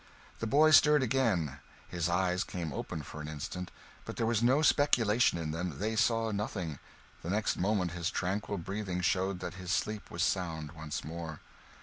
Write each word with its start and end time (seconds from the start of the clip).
The 0.39 0.47
boy 0.47 0.71
stirred 0.71 1.03
again; 1.03 1.59
his 1.87 2.09
eyes 2.09 2.43
came 2.43 2.73
open 2.73 3.03
for 3.03 3.21
an 3.21 3.27
instant, 3.27 3.69
but 4.03 4.15
there 4.15 4.25
was 4.25 4.41
no 4.41 4.63
speculation 4.63 5.37
in 5.37 5.51
them, 5.51 5.77
they 5.77 5.95
saw 5.95 6.31
nothing; 6.31 6.79
the 7.21 7.29
next 7.29 7.55
moment 7.55 7.91
his 7.91 8.09
tranquil 8.09 8.57
breathing 8.57 9.01
showed 9.01 9.41
that 9.41 9.53
his 9.61 9.71
sleep 9.71 10.09
was 10.09 10.23
sound 10.23 10.71
once 10.71 11.03
more. 11.03 11.39